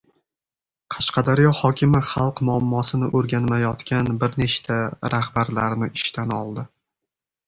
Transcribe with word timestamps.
Qashqadaryo 0.93 1.49
hokimi 1.57 1.99
xalq 2.11 2.39
muammosini 2.47 3.09
o‘rganmayotgan 3.19 4.09
bir 4.23 4.39
nechta 4.45 4.79
rahbarlarni 5.15 5.91
ishdan 6.01 6.35
oldi 6.39 6.65